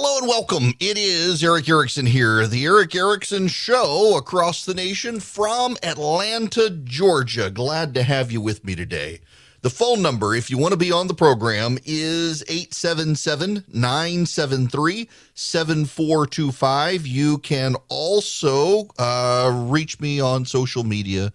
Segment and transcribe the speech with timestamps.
[0.00, 0.74] Hello and welcome.
[0.78, 7.50] It is Erick Erickson here, the Erick Erickson Show across the nation from Atlanta, Georgia.
[7.50, 9.18] Glad to have you with me today.
[9.62, 17.04] The phone number, if you want to be on the program, is 877 973 7425.
[17.04, 21.32] You can also uh, reach me on social media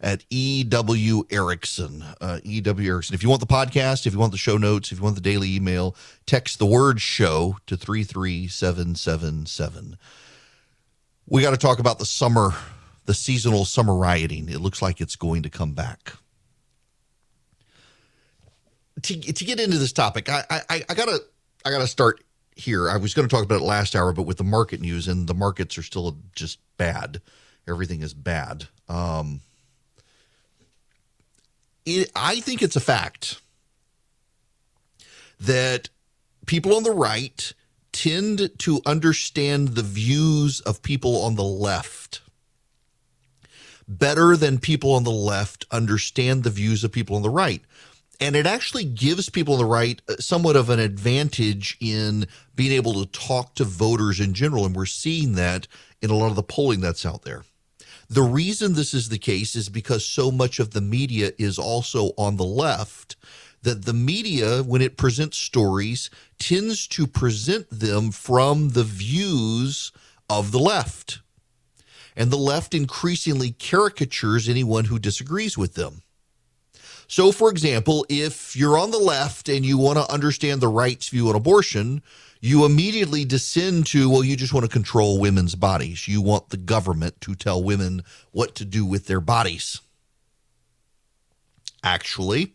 [0.00, 2.04] at EW Erickson.
[2.20, 3.14] Uh, EW Erickson.
[3.14, 5.22] If you want the podcast, if you want the show notes, if you want the
[5.22, 5.96] daily email,
[6.26, 9.96] text the word show to 33777.
[11.28, 12.54] We got to talk about the summer,
[13.06, 14.48] the seasonal summer rioting.
[14.48, 16.12] It looks like it's going to come back.
[19.02, 21.18] To, to get into this topic, I, I, I gotta
[21.66, 22.88] I gotta start here.
[22.88, 25.28] I was going to talk about it last hour, but with the market news, and
[25.28, 27.20] the markets are still just bad.
[27.68, 28.68] Everything is bad.
[28.88, 29.42] Um,
[31.86, 33.40] it, I think it's a fact
[35.40, 35.88] that
[36.46, 37.52] people on the right
[37.92, 42.20] tend to understand the views of people on the left
[43.88, 47.62] better than people on the left understand the views of people on the right.
[48.18, 52.72] And it actually gives people on the right uh, somewhat of an advantage in being
[52.72, 54.64] able to talk to voters in general.
[54.64, 55.68] And we're seeing that
[56.00, 57.44] in a lot of the polling that's out there.
[58.08, 62.12] The reason this is the case is because so much of the media is also
[62.16, 63.16] on the left
[63.62, 69.90] that the media, when it presents stories, tends to present them from the views
[70.30, 71.20] of the left.
[72.14, 76.02] And the left increasingly caricatures anyone who disagrees with them.
[77.08, 81.08] So, for example, if you're on the left and you want to understand the right's
[81.08, 82.02] view on abortion,
[82.40, 86.06] you immediately descend to, well, you just want to control women's bodies.
[86.06, 89.80] You want the government to tell women what to do with their bodies.
[91.82, 92.54] Actually,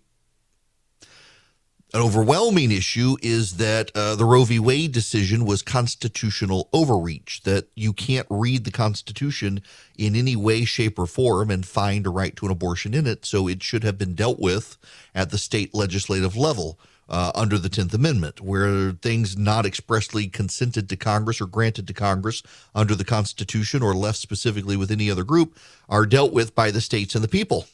[1.93, 4.59] an overwhelming issue is that uh, the Roe v.
[4.59, 9.61] Wade decision was constitutional overreach, that you can't read the Constitution
[9.97, 13.25] in any way, shape, or form and find a right to an abortion in it.
[13.25, 14.77] So it should have been dealt with
[15.13, 16.79] at the state legislative level
[17.11, 21.93] uh, under the 10th Amendment, where things not expressly consented to Congress or granted to
[21.93, 22.41] Congress
[22.73, 26.81] under the Constitution or left specifically with any other group are dealt with by the
[26.81, 27.67] states and the people.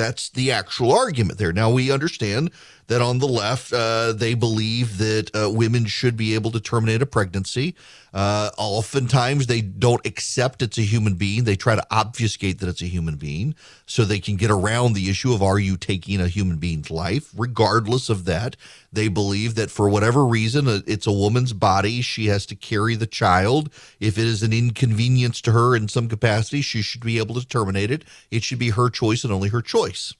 [0.00, 1.52] That's the actual argument there.
[1.52, 2.52] Now, we understand
[2.86, 7.02] that on the left, uh, they believe that uh, women should be able to terminate
[7.02, 7.74] a pregnancy.
[8.14, 11.44] Uh, oftentimes, they don't accept it's a human being.
[11.44, 15.10] They try to obfuscate that it's a human being so they can get around the
[15.10, 17.30] issue of are you taking a human being's life?
[17.36, 18.56] Regardless of that,
[18.92, 22.00] they believe that for whatever reason, uh, it's a woman's body.
[22.00, 23.72] She has to carry the child.
[24.00, 27.46] If it is an inconvenience to her in some capacity, she should be able to
[27.46, 28.04] terminate it.
[28.30, 30.14] It should be her choice and only her choice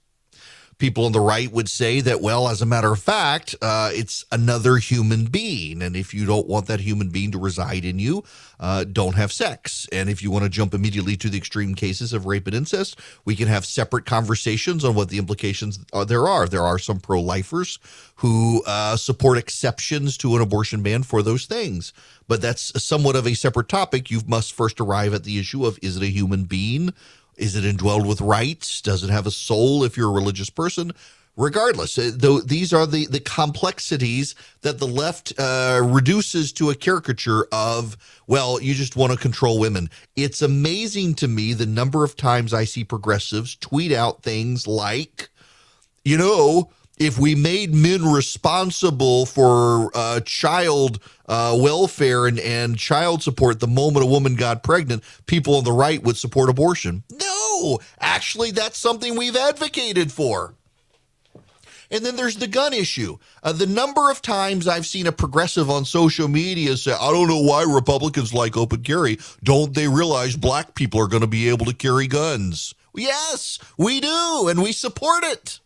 [0.80, 4.24] people on the right would say that, well, as a matter of fact, uh, it's
[4.32, 5.82] another human being.
[5.82, 8.24] And if you don't want that human being to reside in you,
[8.58, 9.86] uh, don't have sex.
[9.92, 12.98] And if you want to jump immediately to the extreme cases of rape and incest,
[13.24, 16.48] we can have separate conversations on what the implications are, there are.
[16.48, 17.78] There are some pro lifers
[18.16, 21.92] who uh, support exceptions to an abortion ban for those things.
[22.26, 24.10] But that's somewhat of a separate topic.
[24.10, 26.94] You must first arrive at the issue of is it a human being?
[27.36, 28.80] Is it indwelled with rights?
[28.80, 30.92] Does it have a soul if you're a religious person?
[31.36, 36.74] Regardless, uh, though these are the, the complexities that the left uh, reduces to a
[36.74, 37.96] caricature of,
[38.26, 39.88] well, you just want to control women.
[40.16, 45.30] It's amazing to me the number of times I see progressives tweet out things like,
[46.04, 53.22] you know, if we made men responsible for uh, child uh, welfare and, and child
[53.22, 57.02] support the moment a woman got pregnant, people on the right would support abortion.
[57.10, 60.54] No, actually, that's something we've advocated for.
[61.90, 63.16] And then there's the gun issue.
[63.42, 67.28] Uh, the number of times I've seen a progressive on social media say, I don't
[67.28, 69.18] know why Republicans like open carry.
[69.42, 72.74] Don't they realize black people are going to be able to carry guns?
[72.94, 75.60] Yes, we do, and we support it.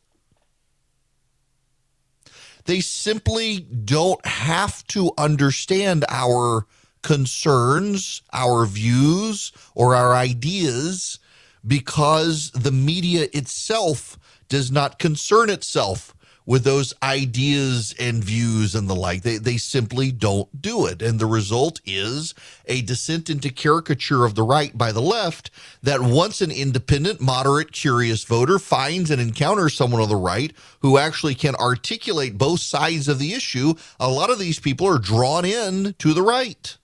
[2.64, 6.66] They simply don't have to understand our
[7.02, 11.18] concerns, our views, or our ideas
[11.66, 14.18] because the media itself
[14.48, 16.14] does not concern itself
[16.46, 19.22] with those ideas and views and the like.
[19.22, 21.00] They, they simply don't do it.
[21.00, 22.34] And the result is
[22.66, 25.50] a descent into caricature of the right by the left
[25.82, 30.98] that once an independent, moderate, curious voter finds and encounters someone on the right who
[30.98, 35.44] actually can articulate both sides of the issue, a lot of these people are drawn
[35.44, 36.76] in to the right.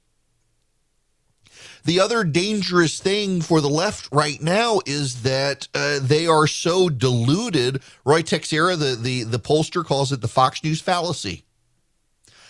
[1.85, 6.89] The other dangerous thing for the left right now is that uh, they are so
[6.89, 7.83] deluded.
[8.05, 11.45] Ruy Teixeira, the, the, the pollster, calls it the Fox News fallacy.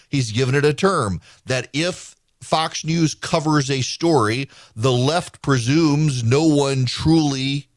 [0.09, 6.25] he's given it a term that if Fox News covers a story, the left presumes
[6.25, 7.69] no one truly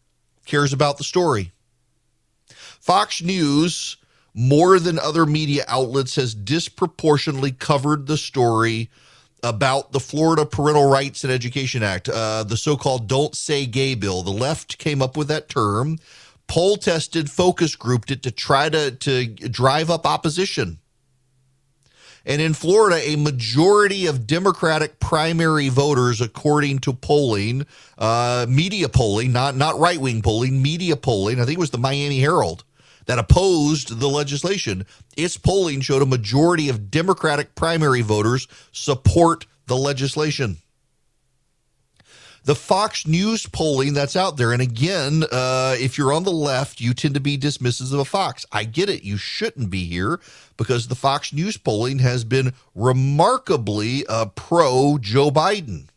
[0.45, 1.51] cares about the story.
[2.79, 3.97] Fox News,
[4.33, 8.89] more than other media outlets, has disproportionately covered the story
[9.43, 13.93] about the Florida Parental Rights and Education Act, uh, the so called Don't Say Gay
[13.93, 14.23] bill.
[14.23, 15.99] The left came up with that term,
[16.47, 20.79] poll tested, focus grouped it to try to, to drive up opposition.
[22.25, 27.65] And in Florida, a majority of Democratic primary voters, according to polling,
[27.97, 31.77] uh, media polling, not, not right wing polling, media polling, I think it was the
[31.77, 32.63] Miami Herald
[33.05, 34.85] that opposed the legislation.
[35.17, 40.57] Its polling showed a majority of Democratic primary voters support the legislation
[42.45, 44.51] the Fox News polling that's out there.
[44.51, 48.45] And again, uh, if you're on the left, you tend to be dismissive of Fox.
[48.51, 49.03] I get it.
[49.03, 50.19] You shouldn't be here
[50.57, 55.87] because the Fox News polling has been remarkably uh, pro Joe Biden.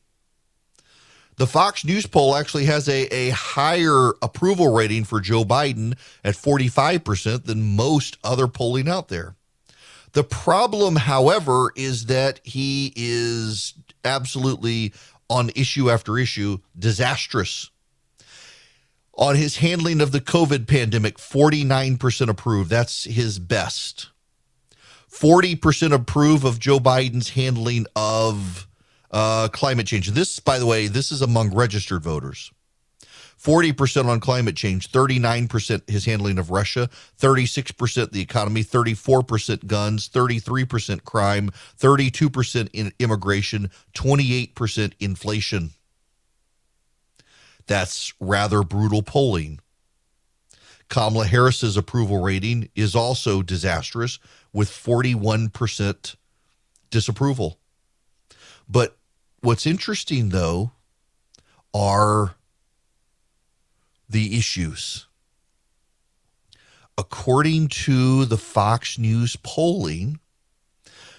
[1.36, 5.94] The Fox News poll actually has a, a higher approval rating for Joe Biden
[6.24, 9.34] at 45% than most other polling out there.
[10.12, 14.94] The problem, however, is that he is absolutely
[15.28, 17.70] on issue after issue disastrous.
[19.18, 22.70] On his handling of the COVID pandemic, 49% approve.
[22.70, 24.08] That's his best.
[25.10, 28.66] 40% approve of Joe Biden's handling of
[29.10, 30.10] uh, climate change.
[30.10, 32.50] This, by the way, this is among registered voters.
[33.42, 36.88] 40% on climate change, 39% his handling of Russia,
[37.20, 45.70] 36% the economy, 34% guns, 33% crime, 32% in immigration, 28% inflation.
[47.66, 49.60] That's rather brutal polling.
[50.88, 54.18] Kamala Harris's approval rating is also disastrous
[54.52, 56.16] with 41%
[56.90, 57.58] disapproval.
[58.68, 58.96] But
[59.40, 60.72] what's interesting though
[61.74, 62.36] are
[64.08, 65.06] the issues.
[66.98, 70.18] According to the Fox News polling,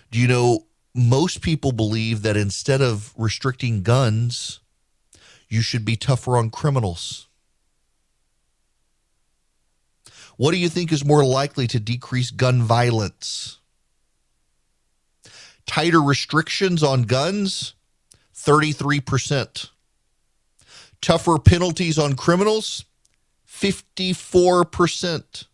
[0.09, 0.65] do you know
[0.95, 4.61] most people believe that instead of restricting guns,
[5.47, 7.27] you should be tougher on criminals?
[10.37, 13.59] What do you think is more likely to decrease gun violence?
[15.67, 17.75] Tighter restrictions on guns,
[18.35, 19.69] 33%.
[21.01, 22.85] Tougher penalties on criminals,
[23.47, 25.45] 54%.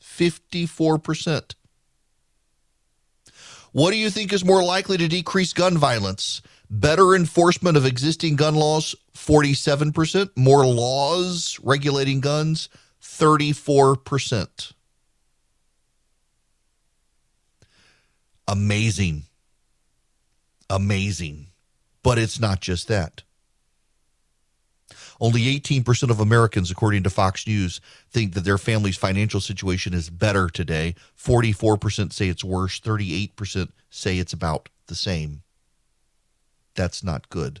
[0.00, 1.54] 54%.
[3.72, 6.40] What do you think is more likely to decrease gun violence?
[6.70, 10.30] Better enforcement of existing gun laws, 47%.
[10.36, 12.68] More laws regulating guns,
[13.02, 14.72] 34%.
[18.48, 19.24] Amazing.
[20.70, 21.48] Amazing.
[22.02, 23.22] But it's not just that.
[25.20, 27.80] Only 18% of Americans, according to Fox News,
[28.10, 30.94] think that their family's financial situation is better today.
[31.16, 32.80] 44% say it's worse.
[32.80, 35.42] 38% say it's about the same.
[36.74, 37.60] That's not good.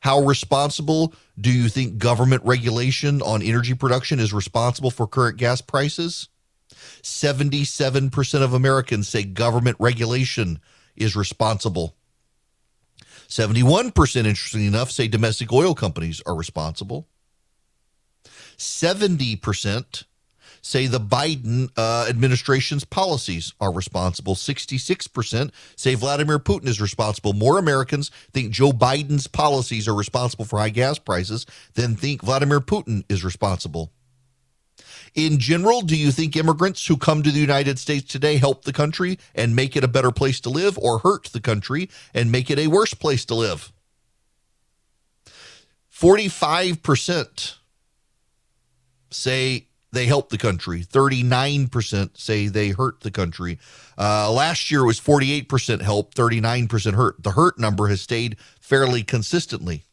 [0.00, 5.60] How responsible do you think government regulation on energy production is responsible for current gas
[5.60, 6.28] prices?
[7.02, 10.60] 77% of Americans say government regulation
[10.96, 11.94] is responsible.
[13.28, 17.06] 71%, interestingly enough, say domestic oil companies are responsible.
[18.56, 20.04] 70%
[20.60, 24.34] say the Biden uh, administration's policies are responsible.
[24.34, 27.32] 66% say Vladimir Putin is responsible.
[27.32, 32.60] More Americans think Joe Biden's policies are responsible for high gas prices than think Vladimir
[32.60, 33.92] Putin is responsible.
[35.14, 38.72] In general, do you think immigrants who come to the United States today help the
[38.72, 42.50] country and make it a better place to live or hurt the country and make
[42.50, 43.72] it a worse place to live?
[45.92, 47.54] 45%
[49.10, 50.84] say they help the country.
[50.84, 53.58] 39% say they hurt the country.
[53.96, 57.22] Uh, last year was 48% help, 39% hurt.
[57.22, 59.84] The hurt number has stayed fairly consistently.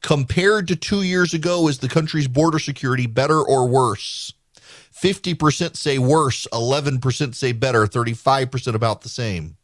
[0.00, 4.32] Compared to two years ago, is the country's border security better or worse?
[4.92, 9.56] 50% say worse, 11% say better, 35% about the same.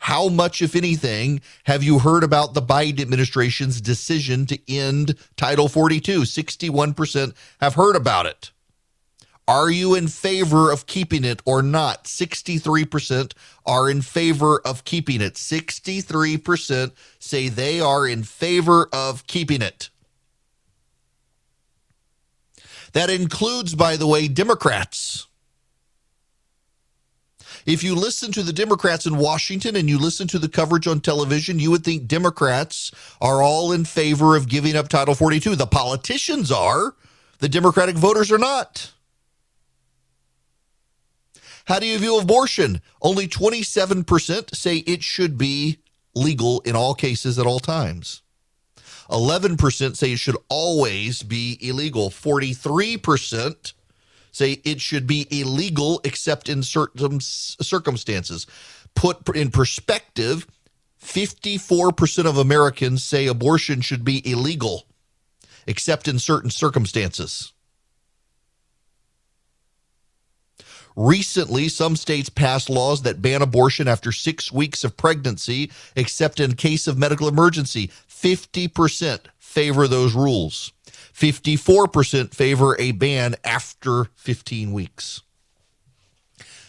[0.00, 5.68] How much, if anything, have you heard about the Biden administration's decision to end Title
[5.68, 6.20] 42?
[6.22, 8.50] 61% have heard about it.
[9.46, 12.04] Are you in favor of keeping it or not?
[12.04, 13.32] 63%
[13.66, 15.34] are in favor of keeping it.
[15.34, 19.90] 63% say they are in favor of keeping it.
[22.94, 25.26] That includes, by the way, Democrats.
[27.66, 31.00] If you listen to the Democrats in Washington and you listen to the coverage on
[31.00, 35.56] television, you would think Democrats are all in favor of giving up Title 42.
[35.56, 36.94] The politicians are,
[37.40, 38.93] the Democratic voters are not.
[41.64, 42.82] How do you view abortion?
[43.00, 45.78] Only 27% say it should be
[46.14, 48.22] legal in all cases at all times.
[49.08, 52.10] 11% say it should always be illegal.
[52.10, 53.72] 43%
[54.30, 58.46] say it should be illegal except in certain circumstances.
[58.94, 60.46] Put in perspective,
[61.02, 64.84] 54% of Americans say abortion should be illegal
[65.66, 67.53] except in certain circumstances.
[70.96, 76.54] Recently, some states passed laws that ban abortion after six weeks of pregnancy, except in
[76.54, 77.90] case of medical emergency.
[78.08, 80.72] 50% favor those rules.
[81.12, 85.22] 54% favor a ban after 15 weeks.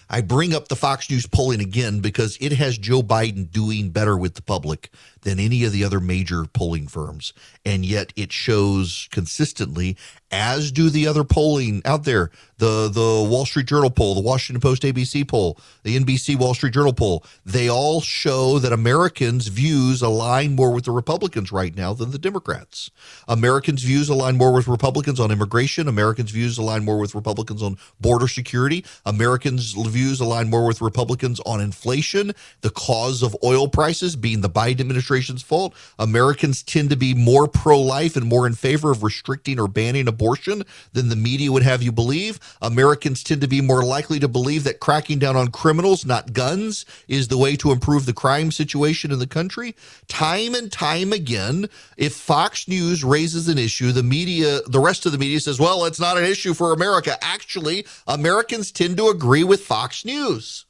[0.10, 4.16] I bring up the Fox News polling again because it has Joe Biden doing better
[4.16, 4.92] with the public
[5.26, 7.34] than any of the other major polling firms.
[7.66, 9.98] And yet it shows consistently,
[10.32, 14.62] as do the other polling out there the, the Wall Street Journal poll, the Washington
[14.62, 17.26] Post ABC poll, the NBC Wall Street Journal poll.
[17.46, 22.18] They all show that Americans' views align more with the Republicans right now than the
[22.18, 22.92] Democrats.
[23.28, 25.88] Americans' views align more with Republicans on immigration.
[25.90, 28.86] Americans' views align more with Republicans on border security.
[29.06, 34.50] Americans' views align more with Republicans on inflation, the cause of oil prices being the
[34.50, 35.74] Biden administration administration's fault.
[35.98, 40.08] Americans tend to be more pro life and more in favor of restricting or banning
[40.08, 42.40] abortion than the media would have you believe.
[42.62, 46.86] Americans tend to be more likely to believe that cracking down on criminals, not guns,
[47.08, 49.76] is the way to improve the crime situation in the country.
[50.08, 55.12] Time and time again, if Fox News raises an issue, the media, the rest of
[55.12, 57.18] the media says, well, it's not an issue for America.
[57.22, 60.66] Actually, Americans tend to agree with Fox News.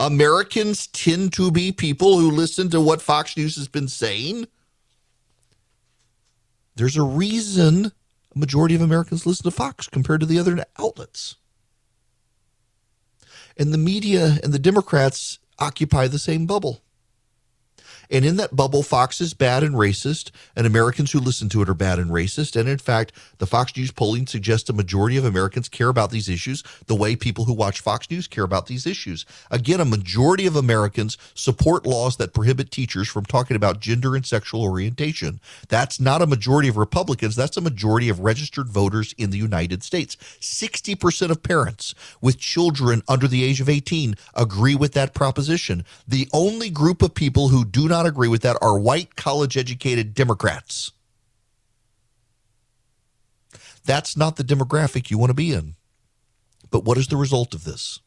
[0.00, 4.48] Americans tend to be people who listen to what Fox News has been saying.
[6.74, 7.92] There's a reason
[8.34, 11.36] a majority of Americans listen to Fox compared to the other outlets.
[13.58, 16.82] And the media and the Democrats occupy the same bubble.
[18.10, 21.68] And in that bubble, Fox is bad and racist, and Americans who listen to it
[21.68, 22.58] are bad and racist.
[22.58, 26.28] And in fact, the Fox News polling suggests a majority of Americans care about these
[26.28, 29.24] issues the way people who watch Fox News care about these issues.
[29.50, 34.26] Again, a majority of Americans support laws that prohibit teachers from talking about gender and
[34.26, 35.40] sexual orientation.
[35.68, 39.82] That's not a majority of Republicans, that's a majority of registered voters in the United
[39.82, 40.16] States.
[40.40, 45.84] 60% of parents with children under the age of 18 agree with that proposition.
[46.06, 49.58] The only group of people who do not not agree with that are white college
[49.58, 50.92] educated Democrats.
[53.84, 55.74] That's not the demographic you want to be in.
[56.70, 58.00] But what is the result of this?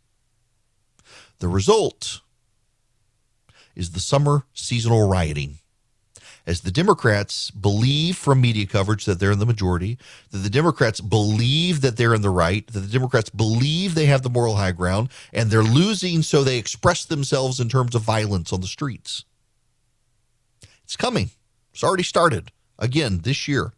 [1.39, 2.21] The result
[3.75, 5.59] is the summer seasonal rioting.
[6.45, 9.97] As the Democrats believe from media coverage that they're in the majority,
[10.31, 14.23] that the Democrats believe that they're in the right, that the Democrats believe they have
[14.23, 18.51] the moral high ground, and they're losing, so they express themselves in terms of violence
[18.51, 19.23] on the streets.
[20.93, 21.31] It's coming.
[21.73, 23.73] It's already started again this year.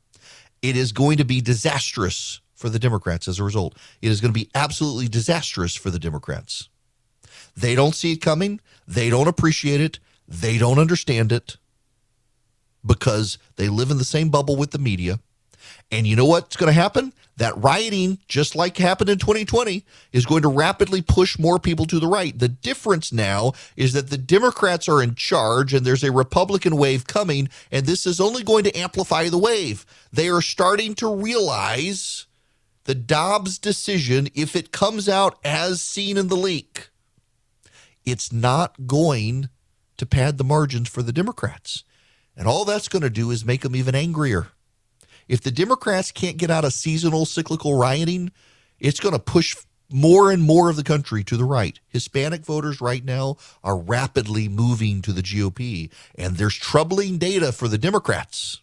[0.62, 3.78] It is going to be disastrous for the Democrats as a result.
[4.02, 6.68] It is going to be absolutely disastrous for the Democrats.
[7.56, 8.60] They don't see it coming.
[8.86, 10.00] They don't appreciate it.
[10.28, 11.56] They don't understand it
[12.86, 15.22] because they live in the same bubble with the media.
[15.96, 17.14] And you know what's going to happen?
[17.38, 22.02] That rioting, just like happened in 2020, is going to rapidly push more people to
[22.02, 22.38] the right.
[22.38, 27.08] The difference now is that the Democrats are in charge and there's a Republican wave
[27.08, 29.86] coming, and this is only going to amplify the wave.
[30.12, 32.26] They are starting to realize
[32.84, 36.90] the Dobbs decision, if it comes out as seen in the leak,
[38.06, 39.48] it's not going
[39.96, 41.86] to pad the margins for the Democrats.
[42.36, 44.50] And all that's going to do is make them even angrier.
[45.28, 48.32] If the Democrats can't get out of seasonal cyclical rioting,
[48.80, 49.56] it's going to push
[49.92, 51.80] more and more of the country to the right.
[51.88, 55.90] Hispanic voters right now are rapidly moving to the GOP.
[56.16, 58.62] And there's troubling data for the Democrats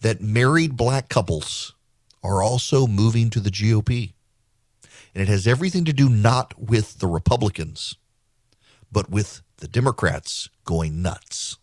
[0.00, 1.74] that married black couples
[2.22, 4.12] are also moving to the GOP.
[5.14, 7.96] And it has everything to do not with the Republicans,
[8.90, 11.58] but with the Democrats going nuts.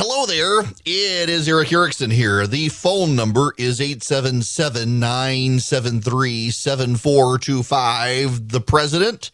[0.00, 0.60] Hello there.
[0.84, 2.46] It is Erick Erickson here.
[2.46, 8.48] The phone number is 877 973 7425.
[8.48, 9.32] The president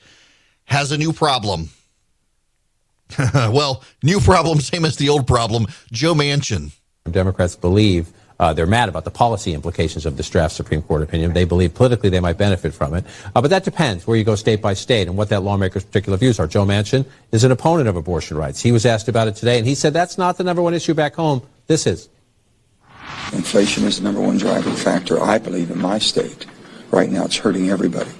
[0.65, 1.69] has a new problem.
[3.35, 5.67] well, new problem, same as the old problem.
[5.93, 6.73] Joe Manchin.
[7.11, 8.11] Democrats believe
[8.41, 11.33] Uh, they're mad about the policy implications of this draft Supreme Court opinion.
[11.33, 13.05] They believe politically they might benefit from it.
[13.35, 16.19] Uh, but that depends where you go state by state and what that lawmaker's particular
[16.19, 16.47] views are.
[16.47, 18.61] Joe Manchin is an opponent of abortion rights.
[18.61, 20.95] He was asked about it today, and he said that's not the number one issue
[20.95, 21.43] back home.
[21.69, 22.09] This is.
[23.33, 26.47] Inflation is the number one driving factor, I believe, in my state.
[26.91, 28.11] Right now, it's hurting everybody,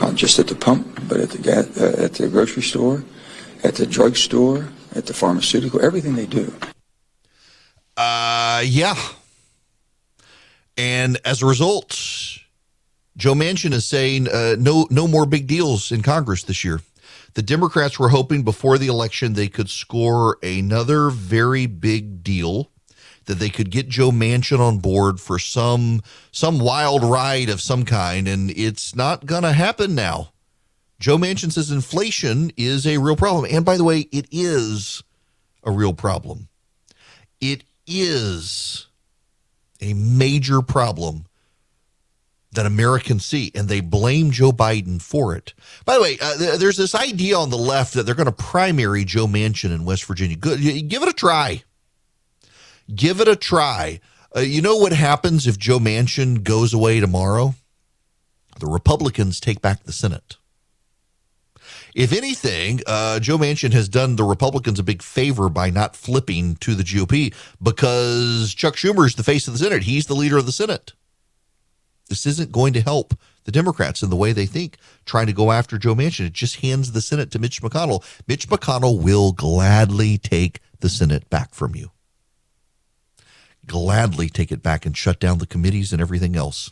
[0.00, 3.04] not just at the pump, but at the gas, uh, at the grocery store,
[3.62, 6.52] at the drugstore, at the pharmaceutical, everything they do.
[7.96, 8.94] Uh, yeah.
[10.76, 11.98] And as a result,
[13.16, 16.80] Joe Manchin is saying uh, no, no more big deals in Congress this year.
[17.34, 22.70] The Democrats were hoping before the election they could score another very big deal
[23.26, 27.84] that they could get Joe Manchin on board for some some wild ride of some
[27.84, 30.30] kind, and it's not gonna happen now.
[31.00, 35.02] Joe Manchin says inflation is a real problem, and by the way, it is
[35.64, 36.48] a real problem.
[37.40, 38.86] It is
[39.84, 41.26] a major problem
[42.52, 45.54] that Americans see, and they blame Joe Biden for it.
[45.84, 48.32] By the way, uh, th- there's this idea on the left that they're going to
[48.32, 50.36] primary Joe Manchin in West Virginia.
[50.36, 51.64] Good, give it a try.
[52.94, 54.00] Give it a try.
[54.36, 57.54] Uh, you know what happens if Joe Manchin goes away tomorrow?
[58.60, 60.36] The Republicans take back the Senate.
[61.94, 66.56] If anything, uh, Joe Manchin has done the Republicans a big favor by not flipping
[66.56, 67.32] to the GOP
[67.62, 69.84] because Chuck Schumer is the face of the Senate.
[69.84, 70.92] He's the leader of the Senate.
[72.08, 75.52] This isn't going to help the Democrats in the way they think, trying to go
[75.52, 76.26] after Joe Manchin.
[76.26, 78.04] It just hands the Senate to Mitch McConnell.
[78.26, 81.92] Mitch McConnell will gladly take the Senate back from you
[83.66, 86.70] gladly take it back and shut down the committees and everything else.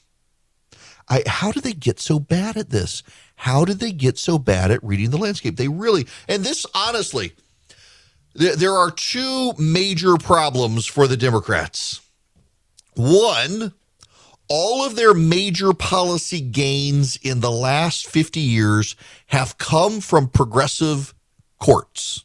[1.08, 3.02] I, how did they get so bad at this?
[3.36, 5.56] How did they get so bad at reading the landscape?
[5.56, 7.32] They really, and this honestly,
[8.34, 12.00] there, there are two major problems for the Democrats.
[12.94, 13.72] One,
[14.48, 18.96] all of their major policy gains in the last 50 years
[19.28, 21.14] have come from progressive
[21.58, 22.24] courts.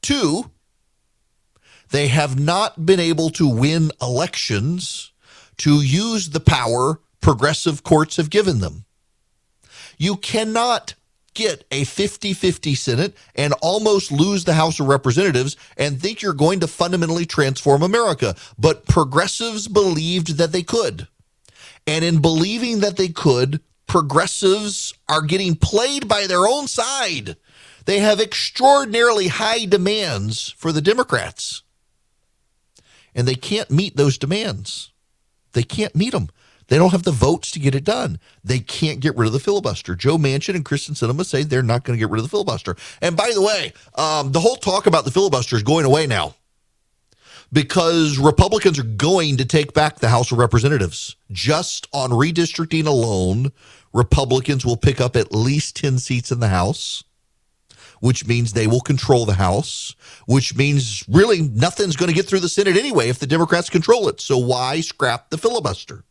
[0.00, 0.50] Two,
[1.90, 5.12] they have not been able to win elections
[5.58, 8.84] to use the power progressive courts have given them.
[9.98, 10.94] You cannot
[11.34, 16.32] get a 50 50 Senate and almost lose the House of Representatives and think you're
[16.32, 18.34] going to fundamentally transform America.
[18.58, 21.06] But progressives believed that they could.
[21.86, 27.36] And in believing that they could, progressives are getting played by their own side.
[27.86, 31.62] They have extraordinarily high demands for the Democrats
[33.14, 34.92] and they can't meet those demands.
[35.52, 36.28] They can't meet them.
[36.70, 38.20] They don't have the votes to get it done.
[38.44, 39.96] They can't get rid of the filibuster.
[39.96, 42.76] Joe Manchin and Kyrsten Sinema say they're not going to get rid of the filibuster.
[43.02, 46.36] And by the way, um, the whole talk about the filibuster is going away now
[47.52, 51.16] because Republicans are going to take back the House of Representatives.
[51.32, 53.50] Just on redistricting alone,
[53.92, 57.02] Republicans will pick up at least 10 seats in the House
[57.98, 62.40] which means they will control the House, which means really nothing's going to get through
[62.40, 64.22] the Senate anyway if the Democrats control it.
[64.22, 66.04] So why scrap the filibuster?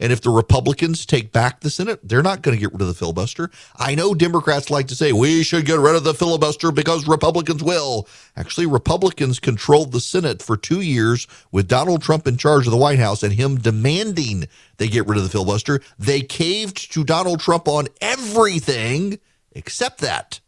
[0.00, 2.88] And if the Republicans take back the Senate, they're not going to get rid of
[2.88, 3.50] the filibuster.
[3.76, 7.62] I know Democrats like to say we should get rid of the filibuster because Republicans
[7.62, 8.08] will.
[8.34, 12.78] Actually, Republicans controlled the Senate for two years with Donald Trump in charge of the
[12.78, 15.80] White House and him demanding they get rid of the filibuster.
[15.98, 19.18] They caved to Donald Trump on everything
[19.52, 20.40] except that.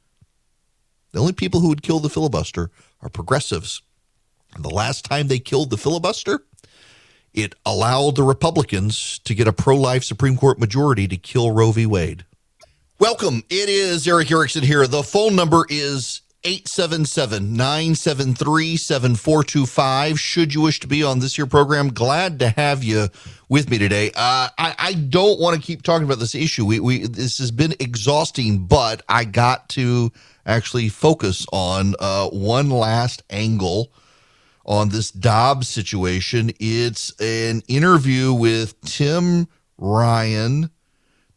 [1.13, 2.71] The only people who would kill the filibuster
[3.03, 3.83] are progressives.
[4.55, 6.47] And the last time they killed the filibuster,
[7.35, 11.73] it allowed the Republicans to get a pro life Supreme Court majority to kill Roe
[11.73, 11.87] v.
[11.87, 12.25] Wade.
[12.99, 13.43] Welcome.
[13.51, 14.87] It is Erick Erickson here.
[14.87, 20.21] The phone number is 877 973 7425.
[20.21, 23.09] Should you wish to be on this year program, glad to have you
[23.49, 24.09] with me today.
[24.09, 26.67] Uh, I, I don't want to keep talking about this issue.
[26.67, 30.13] We, we This has been exhausting, but I got to
[30.45, 33.93] actually focus on uh, one last angle
[34.65, 36.53] on this Dobbs situation.
[36.61, 39.49] It's an interview with Tim
[39.79, 40.71] Ryan,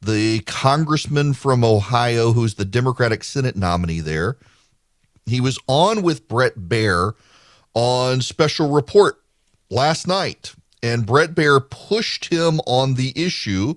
[0.02, 4.38] the congressman from Ohio, who's the Democratic Senate nominee there.
[5.26, 7.14] He was on with Bret Baier
[7.74, 9.22] on special report
[9.70, 13.76] last night, and Bret Baier pushed him on the issue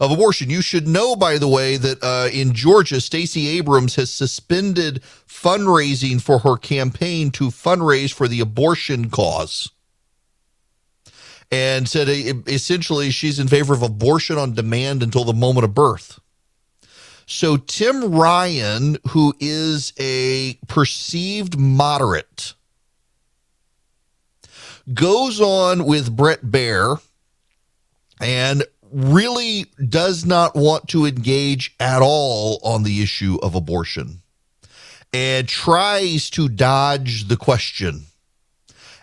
[0.00, 0.48] of abortion.
[0.48, 6.20] You should know, by the way, that uh, in Georgia, Stacey Abrams has suspended fundraising
[6.20, 9.70] for her campaign to fundraise for the abortion cause.
[11.52, 15.74] And said uh, essentially she's in favor of abortion on demand until the moment of
[15.74, 16.18] birth.
[17.26, 22.54] So Tim Ryan, who is a perceived moderate,
[24.92, 27.00] goes on with Bret Baier
[28.20, 34.20] and really does not want to engage at all on the issue of abortion
[35.12, 38.02] and tries to dodge the question.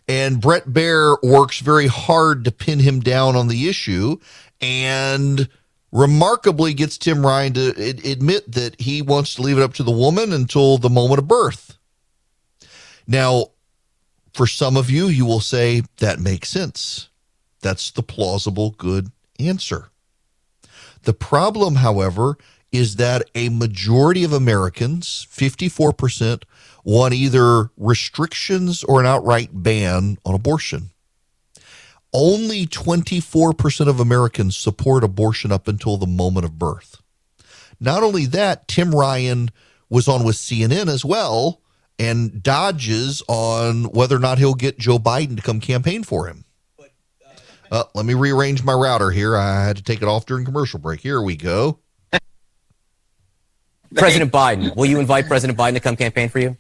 [0.08, 4.18] And Bret Baier works very hard to pin him down on the issue
[4.62, 5.50] and
[5.92, 7.70] remarkably gets Tim Ryan to
[8.10, 11.28] admit that he wants to leave it up to the woman until the moment of
[11.28, 11.78] birth.
[13.06, 13.48] Now,
[14.34, 17.10] for some of you, you will say that makes sense.
[17.62, 19.90] That's the plausible, good answer.
[21.04, 22.38] The problem, however,
[22.72, 26.44] is that a majority of Americans, 54%,
[26.84, 30.92] want either restrictions or an outright ban on abortion.
[32.14, 37.02] Only 24% of Americans support abortion up until the moment of birth.
[37.80, 39.52] Not only that, Tim Ryan
[39.90, 41.62] was on with CNN as well
[42.00, 46.46] and dodges on whether or not he'll get Joe Biden to come campaign for him.
[47.72, 49.36] Uh, let me rearrange my router here.
[49.36, 51.02] I had to take it off during commercial break.
[51.02, 51.80] Here we go.
[53.96, 56.58] President Biden, will you invite President Biden to come campaign for you?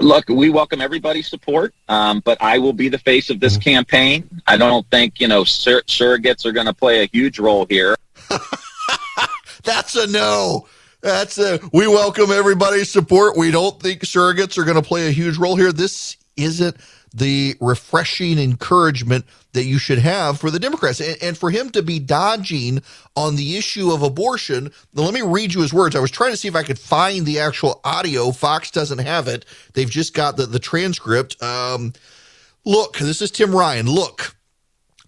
[0.00, 3.62] Look, we welcome everybody's support, um, but I will be the face of this mm-hmm.
[3.70, 4.42] campaign.
[4.46, 7.96] I don't think you know sur- surrogates are going to play a huge role here.
[9.64, 10.66] That's a no.
[11.02, 13.36] That's a we welcome everybody's support.
[13.36, 15.72] We don't think surrogates are going to play a huge role here.
[15.72, 16.76] This isn't
[17.12, 21.00] the refreshing encouragement that you should have for the Democrats.
[21.00, 22.82] And, and, for him to be dodging
[23.16, 25.96] on the issue of abortion, let me read you his words.
[25.96, 28.30] I was trying to see if I could find the actual audio.
[28.30, 29.44] Fox doesn't have it,
[29.74, 31.42] they've just got the, the transcript.
[31.42, 31.92] Um,
[32.64, 33.86] look, this is Tim Ryan.
[33.86, 34.36] Look,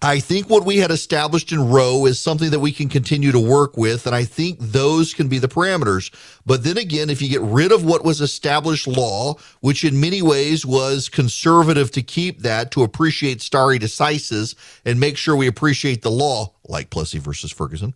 [0.04, 3.38] I think what we had established in Roe is something that we can continue to
[3.38, 6.12] work with, and I think those can be the parameters.
[6.44, 10.20] But then again, if you get rid of what was established law, which in many
[10.20, 16.02] ways was conservative to keep that, to appreciate stare decisis and make sure we appreciate
[16.02, 17.94] the law, like Plessy versus Ferguson,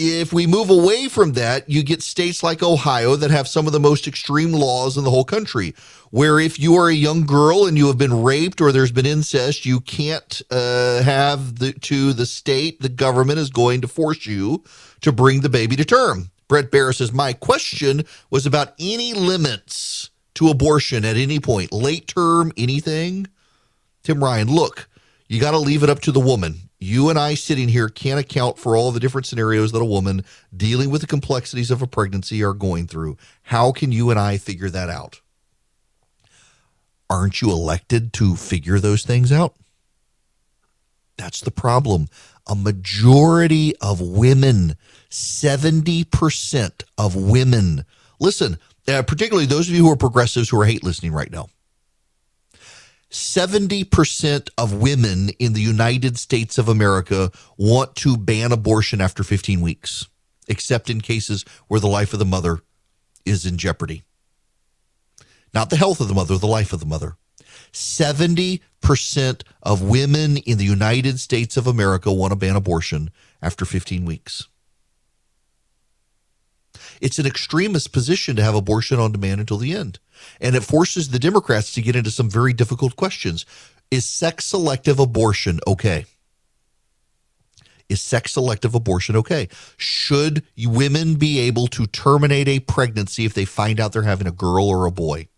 [0.00, 3.72] if we move away from that, you get states like Ohio that have some of
[3.72, 5.74] the most extreme laws in the whole country,
[6.10, 9.04] where if you are a young girl and you have been raped or there's been
[9.04, 12.80] incest, you can't uh, have the to the state.
[12.80, 14.64] The government is going to force you
[15.02, 16.30] to bring the baby to term.
[16.48, 22.06] Bret Baier says, My question was about any limits to abortion at any point, late
[22.06, 23.26] term, anything.
[24.02, 24.88] Tim Ryan, look,
[25.28, 28.18] you got to leave it up to the woman you and I sitting here can't
[28.18, 30.24] account for all the different scenarios that a woman
[30.56, 33.18] dealing with the complexities of a pregnancy are going through.
[33.42, 35.20] How can you and I figure that out?
[37.10, 39.54] Aren't you elected to figure those things out?
[41.18, 42.08] That's the problem.
[42.46, 44.76] A majority of women,
[45.10, 47.84] 70% of women,
[48.18, 51.48] listen, uh, particularly those of you who are progressives who are hate listening right now
[53.10, 59.60] 70% of women in the United States of America want to ban abortion after 15
[59.60, 60.06] weeks,
[60.48, 62.60] except in cases where the life of the mother
[63.24, 64.04] is in jeopardy.
[65.52, 67.16] Not the health of the mother, the life of the mother.
[67.72, 68.60] 70%
[69.62, 73.10] of women in the United States of America want to ban abortion
[73.42, 74.48] after 15 weeks.
[77.00, 79.98] It's an extremist position to have abortion on demand until the end.
[80.40, 83.46] And it forces the Democrats to get into some very difficult questions.
[83.90, 86.04] Is sex selective abortion okay?
[87.88, 89.48] Is sex selective abortion okay?
[89.76, 94.32] Should women be able to terminate a pregnancy if they find out they're having a
[94.32, 95.28] girl or a boy?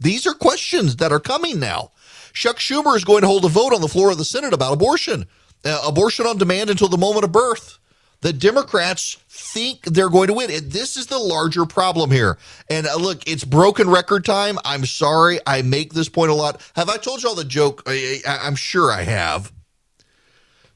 [0.00, 1.92] These are questions that are coming now.
[2.32, 4.72] Chuck Schumer is going to hold a vote on the floor of the Senate about
[4.72, 5.26] abortion,
[5.64, 7.78] uh, abortion on demand until the moment of birth.
[8.24, 10.50] The Democrats think they're going to win.
[10.50, 12.38] And this is the larger problem here.
[12.70, 14.58] And uh, look, it's broken record time.
[14.64, 15.40] I'm sorry.
[15.46, 16.62] I make this point a lot.
[16.74, 17.82] Have I told you all the joke?
[17.86, 19.52] I, am sure I have.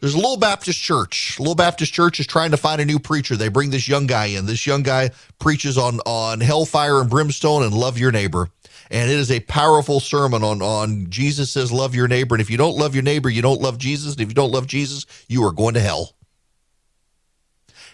[0.00, 1.40] There's a little Baptist church.
[1.40, 3.34] Little Baptist church is trying to find a new preacher.
[3.34, 4.44] They bring this young guy in.
[4.44, 8.50] This young guy preaches on on hellfire and brimstone and love your neighbor.
[8.90, 12.34] And it is a powerful sermon on on Jesus says love your neighbor.
[12.34, 14.12] And if you don't love your neighbor, you don't love Jesus.
[14.12, 16.12] And if you don't love Jesus, you are going to hell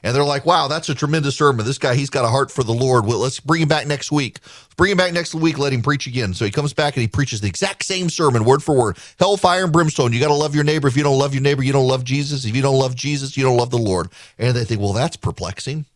[0.05, 1.65] and they're like, wow, that's a tremendous sermon.
[1.65, 3.07] This guy, he's got a heart for the Lord.
[3.07, 4.39] Well, let's bring him back next week.
[4.45, 5.59] Let's bring him back next week.
[5.59, 6.35] Let him preach again.
[6.35, 8.99] So he comes back and he preaches the exact same sermon, word for word.
[9.19, 10.13] Hellfire and brimstone.
[10.13, 10.89] You got to love your neighbor.
[10.89, 12.45] If you don't love your neighbor, you don't love Jesus.
[12.45, 14.09] If you don't love Jesus, you don't love the Lord.
[14.39, 15.87] And they think, well, that's perplexing.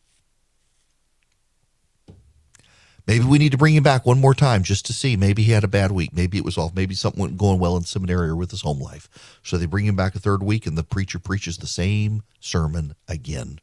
[3.06, 5.18] Maybe we need to bring him back one more time just to see.
[5.18, 6.14] Maybe he had a bad week.
[6.14, 6.74] Maybe it was off.
[6.74, 9.38] Maybe something wasn't going well in seminary or with his home life.
[9.42, 12.94] So they bring him back a third week, and the preacher preaches the same sermon
[13.06, 13.60] again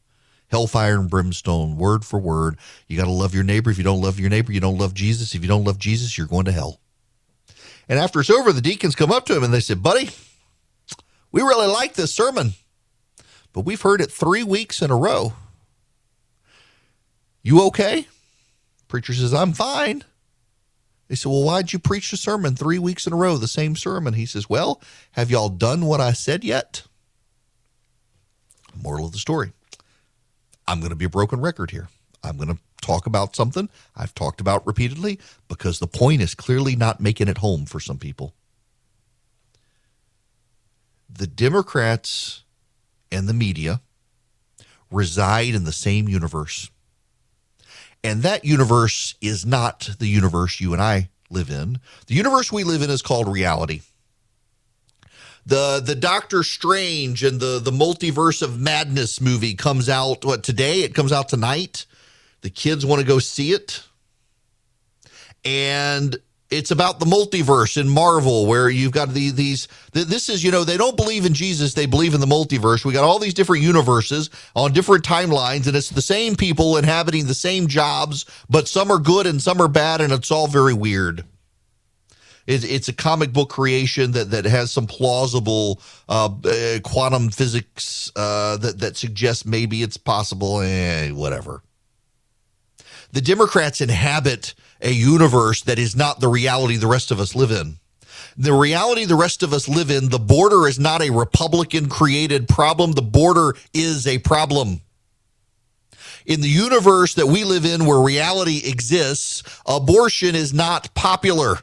[0.48, 2.56] hellfire and brimstone, word for word.
[2.88, 3.70] You got to love your neighbor.
[3.70, 5.34] If you don't love your neighbor, you don't love Jesus.
[5.34, 6.80] If you don't love Jesus, you're going to hell.
[7.88, 10.10] And after it's over, the deacons come up to him and they said, Buddy,
[11.32, 12.54] we really like this sermon,
[13.52, 15.34] but we've heard it three weeks in a row.
[17.42, 18.08] You okay?
[18.88, 20.02] Preacher says, I'm fine.
[21.08, 23.76] They said, Well, why'd you preach the sermon three weeks in a row, the same
[23.76, 24.14] sermon?
[24.14, 24.80] He says, Well,
[25.12, 26.82] have y'all done what I said yet?
[28.74, 29.52] Moral of the story
[30.68, 31.88] I'm going to be a broken record here.
[32.22, 36.76] I'm going to talk about something I've talked about repeatedly because the point is clearly
[36.76, 38.34] not making it home for some people.
[41.08, 42.42] The Democrats
[43.12, 43.80] and the media
[44.90, 46.70] reside in the same universe.
[48.04, 51.80] And that universe is not the universe you and I live in.
[52.06, 53.80] The universe we live in is called reality.
[55.46, 60.82] The the Doctor Strange and the the Multiverse of Madness movie comes out what today?
[60.82, 61.86] It comes out tonight.
[62.40, 63.84] The kids want to go see it.
[65.44, 66.16] And
[66.50, 69.68] it's about the multiverse in Marvel, where you've got the, these.
[69.92, 72.84] This is, you know, they don't believe in Jesus; they believe in the multiverse.
[72.84, 77.26] We got all these different universes on different timelines, and it's the same people inhabiting
[77.26, 80.74] the same jobs, but some are good and some are bad, and it's all very
[80.74, 81.24] weird.
[82.46, 88.12] It, it's a comic book creation that that has some plausible uh, uh, quantum physics
[88.16, 90.60] uh, that that suggests maybe it's possible.
[90.60, 91.62] Eh, whatever.
[93.12, 97.50] The Democrats inhabit a universe that is not the reality the rest of us live
[97.50, 97.78] in.
[98.36, 102.48] The reality the rest of us live in, the border is not a Republican created
[102.48, 102.92] problem.
[102.92, 104.82] The border is a problem.
[106.26, 111.60] In the universe that we live in where reality exists, abortion is not popular.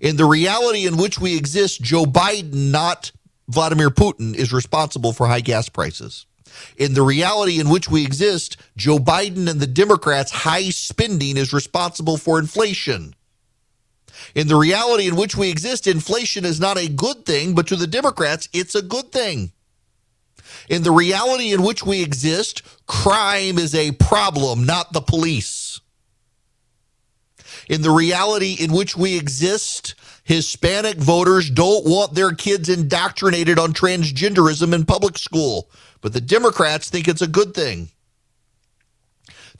[0.00, 3.12] In the reality in which we exist, Joe Biden, not
[3.48, 6.26] Vladimir Putin, is responsible for high gas prices.
[6.76, 11.52] In the reality in which we exist, Joe Biden and the Democrats' high spending is
[11.52, 13.14] responsible for inflation.
[14.34, 17.76] In the reality in which we exist, inflation is not a good thing, but to
[17.76, 19.52] the Democrats, it's a good thing.
[20.68, 25.80] In the reality in which we exist, crime is a problem, not the police.
[27.70, 33.72] In the reality in which we exist, Hispanic voters don't want their kids indoctrinated on
[33.72, 37.90] transgenderism in public school but the Democrats think it's a good thing.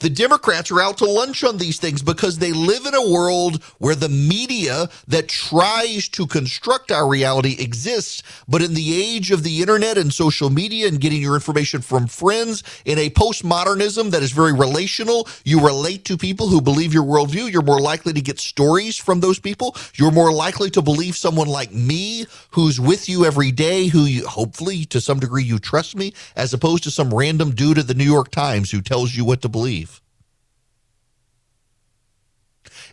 [0.01, 3.61] The Democrats are out to lunch on these things because they live in a world
[3.77, 8.23] where the media that tries to construct our reality exists.
[8.47, 12.07] But in the age of the internet and social media and getting your information from
[12.07, 17.03] friends in a postmodernism that is very relational, you relate to people who believe your
[17.03, 17.51] worldview.
[17.51, 19.75] You're more likely to get stories from those people.
[19.93, 24.25] You're more likely to believe someone like me who's with you every day, who you,
[24.25, 27.93] hopefully to some degree you trust me, as opposed to some random dude at the
[27.93, 29.90] New York Times who tells you what to believe.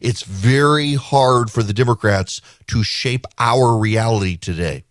[0.00, 4.84] It's very hard for the Democrats to shape our reality today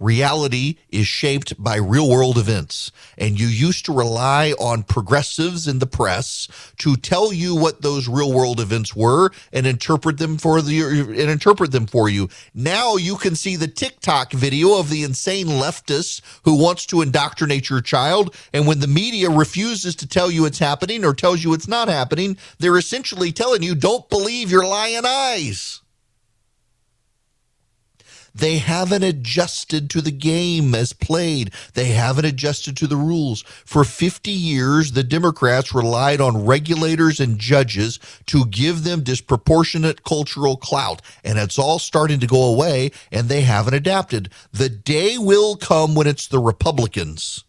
[0.00, 2.92] reality is shaped by real world events.
[3.16, 8.08] And you used to rely on progressives in the press to tell you what those
[8.08, 12.28] real world events were and interpret them for the and interpret them for you.
[12.54, 17.70] Now you can see the TikTok video of the insane leftist who wants to indoctrinate
[17.70, 18.34] your child.
[18.52, 21.88] And when the media refuses to tell you it's happening or tells you it's not
[21.88, 25.82] happening, they're essentially telling you don't believe your lying eyes.
[28.38, 31.52] They haven't adjusted to the game as played.
[31.74, 33.42] They haven't adjusted to the rules.
[33.64, 40.56] For 50 years, the Democrats relied on regulators and judges to give them disproportionate cultural
[40.56, 41.02] clout.
[41.24, 44.30] And it's all starting to go away, and they haven't adapted.
[44.52, 47.44] The day will come when it's the Republicans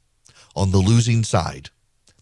[0.56, 1.70] on the losing side.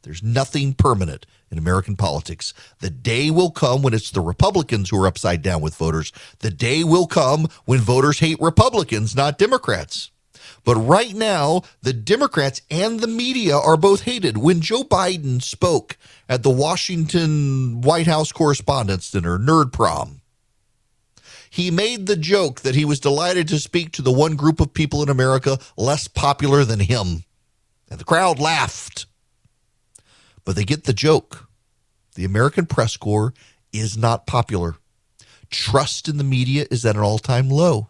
[0.03, 2.53] There's nothing permanent in American politics.
[2.79, 6.11] The day will come when it's the Republicans who are upside down with voters.
[6.39, 10.11] The day will come when voters hate Republicans, not Democrats.
[10.63, 14.37] But right now, the Democrats and the media are both hated.
[14.37, 20.21] When Joe Biden spoke at the Washington White House Correspondents' Dinner, Nerd Prom,
[21.49, 24.73] he made the joke that he was delighted to speak to the one group of
[24.73, 27.23] people in America less popular than him.
[27.89, 29.05] And the crowd laughed.
[30.47, 31.49] But they get the joke.
[32.15, 33.33] The American press corps
[33.73, 34.77] is not popular.
[35.49, 37.89] Trust in the media is at an all time low.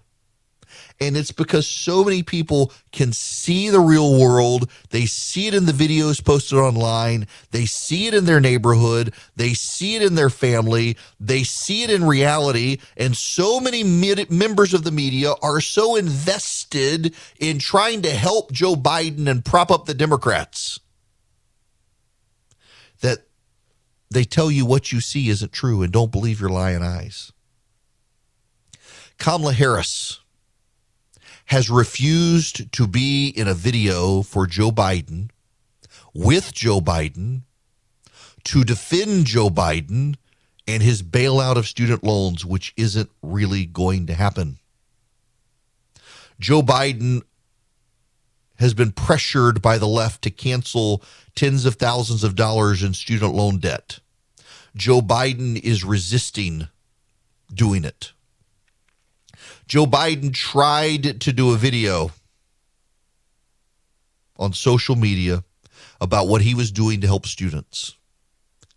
[1.00, 4.72] And it's because so many people can see the real world.
[4.90, 7.28] They see it in the videos posted online.
[7.52, 9.14] They see it in their neighborhood.
[9.36, 10.98] They see it in their family.
[11.20, 12.80] They see it in reality.
[12.98, 18.74] And so many members of the media are so invested in trying to help Joe
[18.74, 20.80] Biden and prop up the Democrats
[23.02, 23.20] that
[24.10, 27.32] they tell you what you see isn't true and don't believe your lying eyes.
[29.18, 30.20] Kamala Harris
[31.46, 35.30] has refused to be in a video for Joe Biden
[36.14, 37.42] with Joe Biden
[38.46, 40.16] to defend Joe Biden
[40.68, 44.58] and his bailout of student loans, which isn't really going to happen.
[46.40, 47.24] Joe Biden
[48.60, 51.04] has been pressured by the left to cancel
[51.36, 54.00] tens of thousands of dollars in student loan debt.
[54.76, 56.68] Joe Biden is resisting
[57.54, 58.12] doing it.
[59.68, 62.12] Joe Biden tried to do a video
[64.38, 65.44] on social media
[66.00, 67.96] about what he was doing to help students.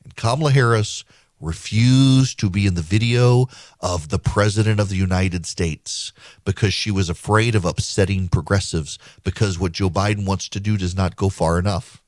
[0.05, 1.05] And Kamala Harris
[1.41, 3.47] refused to be in the video
[3.81, 6.13] of the President of the United States
[6.45, 10.95] because she was afraid of upsetting progressives because what Joe Biden wants to do does
[10.95, 12.03] not go far enough.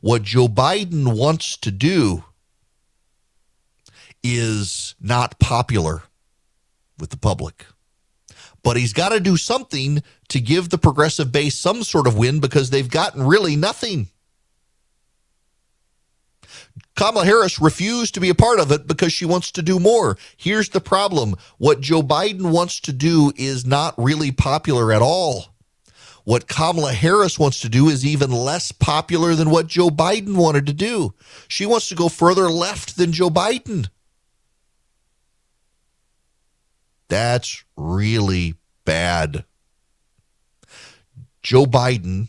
[0.00, 2.24] What Joe Biden wants to do
[4.22, 6.02] is not popular
[6.98, 7.66] with the public.
[8.62, 12.40] But he's got to do something to give the progressive base some sort of win
[12.40, 14.08] because they've gotten really nothing.
[16.96, 20.16] Kamala Harris refused to be a part of it because she wants to do more.
[20.36, 25.54] Here's the problem what Joe Biden wants to do is not really popular at all.
[26.24, 30.66] What Kamala Harris wants to do is even less popular than what Joe Biden wanted
[30.66, 31.14] to do.
[31.48, 33.88] She wants to go further left than Joe Biden.
[37.08, 38.54] That's really
[38.84, 39.44] bad.
[41.42, 42.28] Joe Biden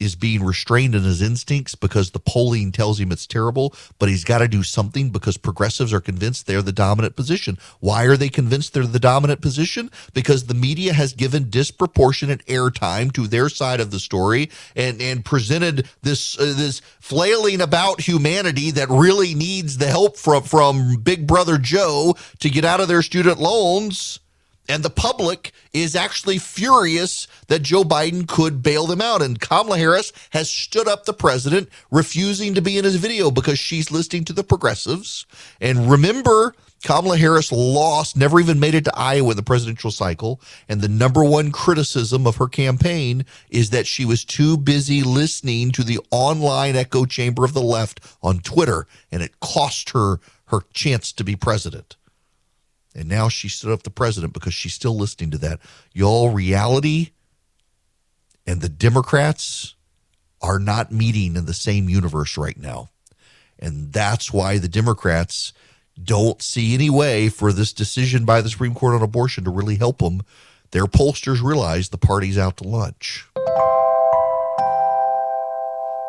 [0.00, 4.24] is being restrained in his instincts because the polling tells him it's terrible, but he's
[4.24, 7.58] got to do something because progressives are convinced they're the dominant position.
[7.80, 9.90] Why are they convinced they're the dominant position?
[10.14, 15.24] Because the media has given disproportionate airtime to their side of the story and and
[15.24, 21.26] presented this uh, this flailing about humanity that really needs the help from from Big
[21.26, 24.20] Brother Joe to get out of their student loans
[24.68, 29.22] and the public is actually furious that Joe Biden could bail them out.
[29.22, 33.58] And Kamala Harris has stood up the president, refusing to be in his video because
[33.58, 35.26] she's listening to the progressives.
[35.60, 40.40] And remember, Kamala Harris lost, never even made it to Iowa in the presidential cycle.
[40.68, 45.70] And the number one criticism of her campaign is that she was too busy listening
[45.72, 48.86] to the online echo chamber of the left on Twitter.
[49.10, 51.96] And it cost her her chance to be president.
[52.96, 55.60] And now she stood up the president because she's still listening to that.
[55.92, 57.10] Y'all, reality
[58.46, 59.74] and the Democrats
[60.40, 62.88] are not meeting in the same universe right now.
[63.58, 65.52] And that's why the Democrats
[66.02, 69.76] don't see any way for this decision by the Supreme Court on abortion to really
[69.76, 70.22] help them.
[70.70, 73.24] Their pollsters realize the party's out to lunch.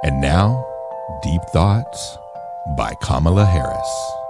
[0.03, 0.65] And now,
[1.23, 2.17] Deep Thoughts
[2.77, 4.26] by Kamala Harris.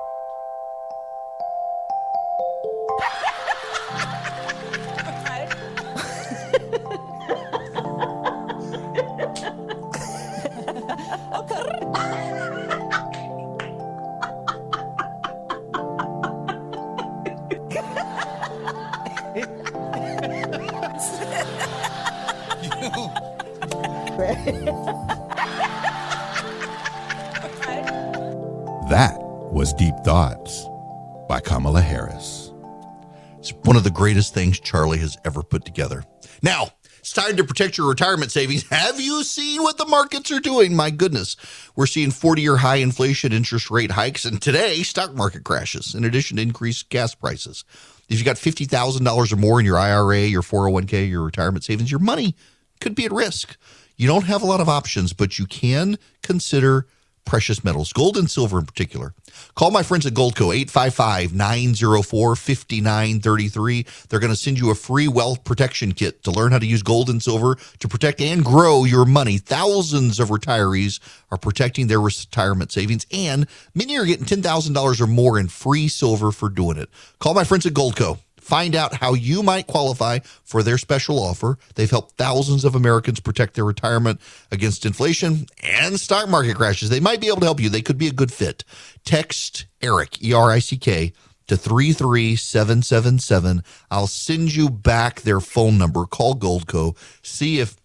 [33.98, 36.04] Greatest things Charlie has ever put together.
[36.44, 36.68] Now,
[37.00, 38.62] it's time to protect your retirement savings.
[38.70, 40.76] Have you seen what the markets are doing?
[40.76, 41.36] My goodness.
[41.76, 46.06] We're seeing 40 year high inflation, interest rate hikes, and today, stock market crashes, in
[46.06, 47.66] addition to increased gas prices.
[48.08, 52.00] If you've got $50,000 or more in your IRA, your 401k, your retirement savings, your
[52.00, 52.36] money
[52.80, 53.58] could be at risk.
[53.96, 56.86] You don't have a lot of options, but you can consider
[57.28, 59.14] precious metals, gold and silver in particular.
[59.54, 63.86] Call my friends at Goldco, 855 904 5933.
[64.10, 66.82] They're going to send you a free wealth protection kit to learn how to use
[66.82, 69.38] gold and silver to protect and grow your money.
[69.38, 75.38] Thousands of retirees are protecting their retirement savings, and many are getting $10,000 or more
[75.38, 76.90] in free silver for doing it.
[77.20, 78.20] Call my friends at Goldco.
[78.48, 81.58] Find out how you might qualify for their special offer.
[81.76, 84.22] They've helped thousands of Americans protect their retirement
[84.54, 86.90] against inflation and stock market crashes.
[86.90, 87.68] They might be able to help you.
[87.68, 88.64] They could be a good fit.
[89.04, 91.12] Text ERICK, E R I C K,
[91.48, 93.64] to 33777.
[93.92, 96.06] I'll send you back their phone number.
[96.06, 96.96] Call Goldco.
[97.22, 97.76] See if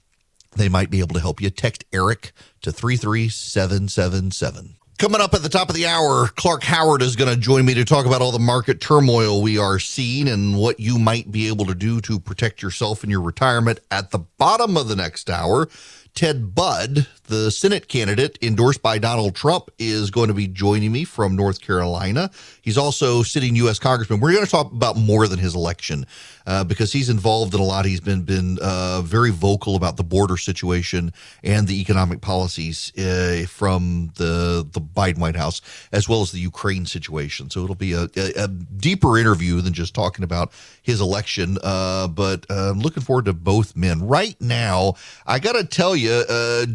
[0.54, 1.50] they might be able to help you.
[1.50, 4.76] Text Erick to 33777.
[4.99, 7.74] Coming up at the top of the hour, Clark Howard is going to join me
[7.74, 11.49] to talk about all the market turmoil we are seeing and what you might be
[11.49, 13.80] able to do to protect yourself in your retirement.
[13.90, 15.68] At the bottom of the next hour,
[16.14, 21.05] Ted Budd, the Senate candidate endorsed by Donald Trump, is going to be joining me
[21.05, 22.30] from North Carolina.
[22.61, 23.78] He's also sitting U.S.
[23.78, 24.20] Congressman.
[24.20, 26.07] We're going to talk about more than his election
[26.47, 27.87] uh, because he's involved in a lot.
[27.87, 31.12] He's been been uh, very vocal about the border situation
[31.43, 36.41] and the economic policies uh, from the the Biden White House, as well as the
[36.41, 37.49] Ukraine situation.
[37.49, 40.53] So it'll be a, a, a deeper interview than just talking about
[40.83, 41.57] his election.
[41.62, 44.07] Uh, but uh, I'm looking forward to both men.
[44.07, 44.95] Right now,
[45.26, 46.66] I got to tell you, uh,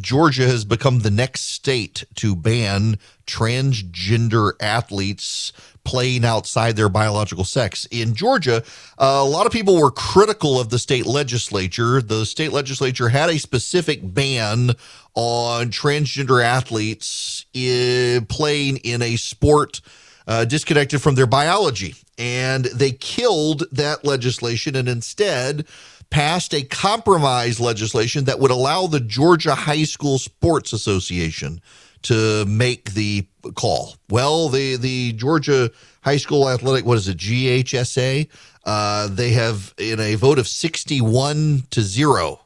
[0.47, 5.51] Has become the next state to ban transgender athletes
[5.83, 7.85] playing outside their biological sex.
[7.91, 8.63] In Georgia,
[8.97, 12.01] uh, a lot of people were critical of the state legislature.
[12.01, 14.71] The state legislature had a specific ban
[15.15, 19.81] on transgender athletes in, playing in a sport
[20.27, 21.95] uh, disconnected from their biology.
[22.17, 25.67] And they killed that legislation and instead
[26.09, 31.61] passed a compromise legislation that would allow the Georgia High School Sports Association
[32.03, 33.95] to make the call.
[34.09, 38.29] Well, the the Georgia High School Athletic, what is it, GHSA?
[38.65, 42.41] Uh, they have in a vote of sixty-one to zero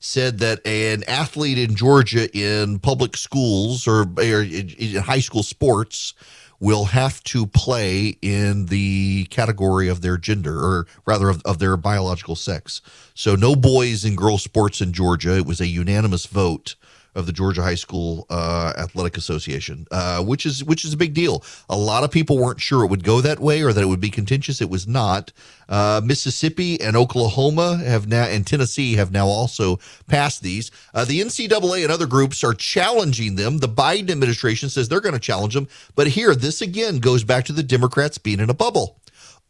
[0.00, 5.42] said that an athlete in Georgia in public schools or, or in, in high school
[5.42, 6.14] sports
[6.60, 11.76] will have to play in the category of their gender, or rather of, of their
[11.76, 12.82] biological sex.
[13.14, 15.36] So no boys and girls sports in Georgia.
[15.36, 16.76] It was a unanimous vote
[17.14, 21.14] of the Georgia High School uh, Athletic Association, uh, which is which is a big
[21.14, 21.44] deal.
[21.68, 24.00] A lot of people weren't sure it would go that way or that it would
[24.00, 24.60] be contentious.
[24.60, 25.32] It was not.
[25.68, 30.70] Uh, Mississippi and Oklahoma have now, and Tennessee have now also passed these.
[30.94, 33.58] Uh, the NCAA and other groups are challenging them.
[33.58, 35.68] The Biden administration says they're going to challenge them.
[35.94, 39.00] But here, this again goes back to the Democrats being in a bubble.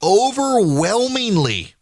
[0.03, 1.75] Overwhelmingly,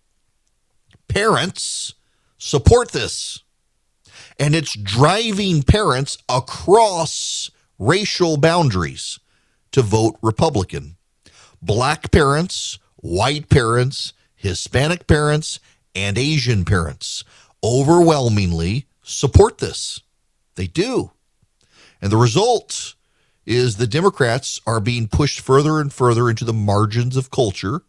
[1.09, 1.95] parents
[2.39, 3.43] support this
[4.39, 9.18] and it's driving parents across racial boundaries
[9.72, 10.97] to vote Republican.
[11.61, 15.59] Black parents, white parents, Hispanic parents,
[15.95, 17.24] and Asian parents
[17.64, 20.01] overwhelmingly support this.
[20.55, 21.11] They do.
[22.01, 22.95] And the result
[23.45, 27.82] is the Democrats are being pushed further and further into the margins of culture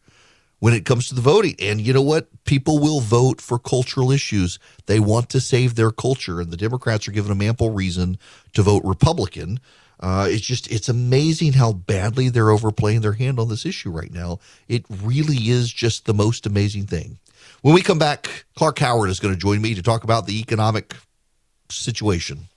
[0.60, 1.55] when it comes to the voting.
[1.60, 2.28] And you know what?
[2.45, 4.60] People will vote for cultural issues.
[4.86, 8.18] They want to save their culture, and the Democrats are giving them ample reason
[8.53, 9.60] to vote Republican.
[9.99, 14.14] Uh, it's just it's amazing how badly they're overplaying their hand on this issue right
[14.14, 14.39] now.
[14.68, 17.20] It really is just the most amazing thing.
[17.62, 20.39] When we come back, Clark Howard is going to join me to talk about the
[20.39, 20.95] economic
[21.70, 22.47] situation.